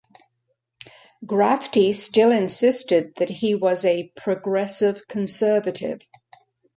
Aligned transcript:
Grafftey 1.23 1.93
still 1.93 2.31
insisted 2.31 3.13
that 3.17 3.29
he 3.29 3.53
was 3.53 3.85
a 3.85 4.11
"Progressive 4.15 5.07
Conservative". 5.07 6.01